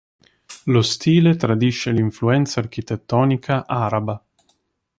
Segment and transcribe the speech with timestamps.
[0.63, 4.19] Lo stile tradisce l'influenza architettonica araba.